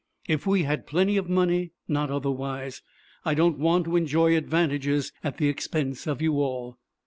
"If 0.27 0.47
we 0.47 0.63
had 0.63 0.87
plenty 0.87 1.15
of 1.17 1.29
money, 1.29 1.73
not 1.87 2.09
otherwise. 2.09 2.81
I 3.23 3.35
don't 3.35 3.59
want 3.59 3.85
to 3.85 3.95
enjoy 3.95 4.35
advantages 4.35 5.11
at 5.23 5.37
the 5.37 5.47
expense 5.47 6.07
of 6.07 6.23
you 6.23 6.39
all." 6.39 6.79